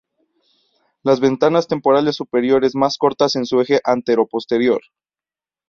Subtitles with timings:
[1.03, 4.81] Las ventanas temporales superiores más cortas en su eje anteroposterior.